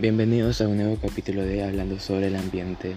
[0.00, 2.94] Bienvenidos a un nuevo capítulo de Hablando sobre el ambiente.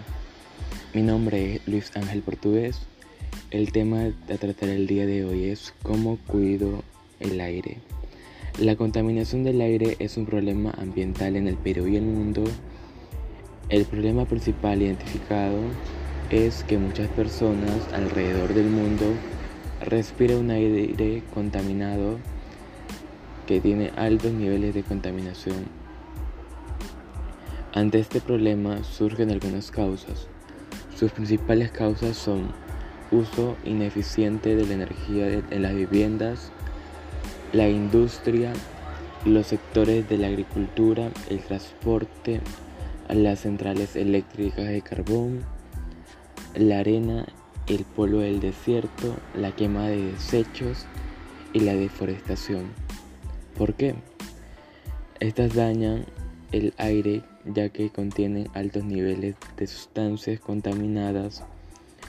[0.93, 2.79] Mi nombre es Luis Ángel Portugués.
[3.51, 6.81] El tema a tratar el día de hoy es cómo cuido
[7.19, 7.79] el aire.
[8.57, 12.45] La contaminación del aire es un problema ambiental en el Perú y el mundo.
[13.67, 15.59] El problema principal identificado
[16.29, 19.07] es que muchas personas alrededor del mundo
[19.81, 22.17] respiran un aire contaminado
[23.45, 25.82] que tiene altos niveles de contaminación
[27.73, 30.27] ante este problema surgen algunas causas.
[30.95, 32.51] Sus principales causas son
[33.11, 36.51] uso ineficiente de la energía en las viviendas,
[37.51, 38.53] la industria,
[39.25, 42.41] los sectores de la agricultura, el transporte,
[43.09, 45.41] las centrales eléctricas de carbón,
[46.55, 47.25] la arena,
[47.67, 50.85] el polvo del desierto, la quema de desechos
[51.53, 52.65] y la deforestación.
[53.57, 53.95] ¿Por qué?
[55.19, 56.05] Estas dañan
[56.51, 61.43] el aire ya que contienen altos niveles de sustancias contaminadas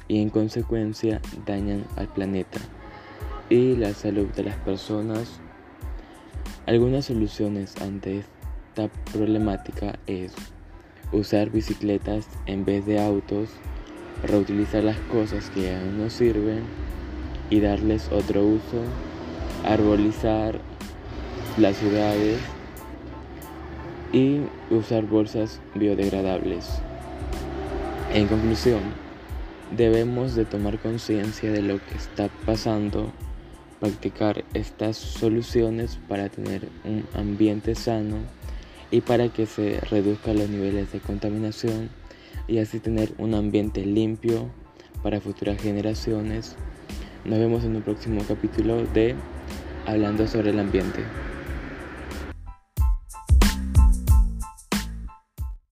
[0.08, 2.60] y en consecuencia dañan al planeta
[3.48, 5.40] y la salud de las personas.
[6.66, 10.32] Algunas soluciones ante esta problemática es
[11.12, 13.50] usar bicicletas en vez de autos,
[14.22, 16.62] reutilizar las cosas que ya no sirven
[17.50, 18.82] y darles otro uso,
[19.64, 20.58] arbolizar
[21.58, 22.38] las ciudades
[24.14, 26.78] y usar bolsas biodegradables.
[28.14, 28.80] En conclusión,
[29.76, 33.12] debemos de tomar conciencia de lo que está pasando,
[33.80, 38.18] practicar estas soluciones para tener un ambiente sano
[38.92, 41.90] y para que se reduzcan los niveles de contaminación
[42.46, 44.48] y así tener un ambiente limpio
[45.02, 46.54] para futuras generaciones.
[47.24, 49.16] Nos vemos en un próximo capítulo de
[49.86, 51.00] Hablando sobre el ambiente.